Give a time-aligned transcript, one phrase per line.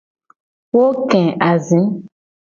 [0.75, 1.21] Wo ke
[1.51, 1.79] azi.